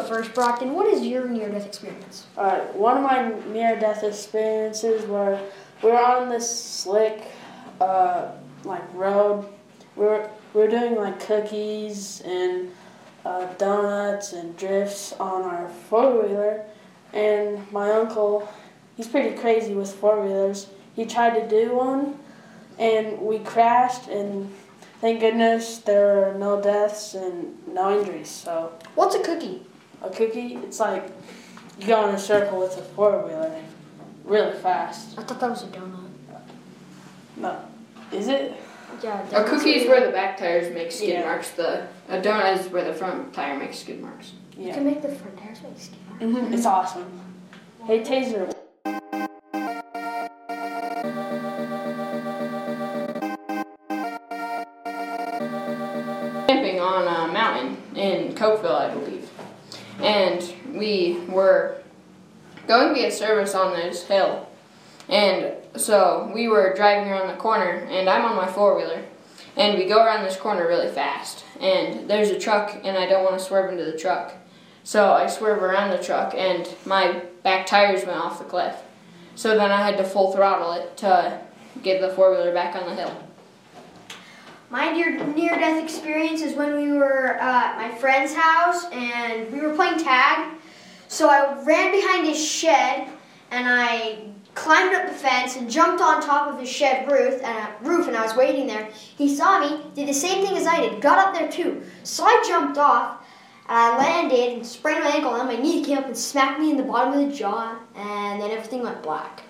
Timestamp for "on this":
5.98-6.48, 63.54-64.04